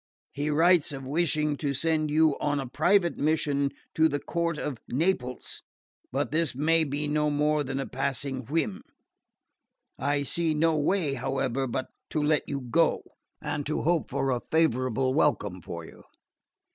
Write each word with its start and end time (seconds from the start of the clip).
He 0.31 0.49
writes 0.49 0.91
of 0.93 1.05
wishing 1.05 1.57
to 1.57 1.75
send 1.75 2.09
you 2.09 2.35
on 2.39 2.59
a 2.59 2.65
private 2.65 3.19
mission 3.19 3.69
to 3.93 4.09
the 4.09 4.17
court 4.19 4.57
of 4.57 4.79
Naples; 4.89 5.61
but 6.11 6.31
this 6.31 6.55
may 6.55 6.83
be 6.83 7.07
no 7.07 7.29
more 7.29 7.63
than 7.63 7.79
a 7.79 7.85
passing 7.85 8.41
whim. 8.47 8.81
I 9.99 10.23
see 10.23 10.55
no 10.55 10.75
way, 10.75 11.13
however, 11.13 11.67
but 11.67 11.87
to 12.09 12.23
let 12.23 12.49
you 12.49 12.61
go, 12.61 13.03
and 13.43 13.63
to 13.67 13.83
hope 13.83 14.09
for 14.09 14.31
a 14.31 14.41
favourable 14.49 15.13
welcome 15.13 15.61
for 15.61 15.85
you. 15.85 16.01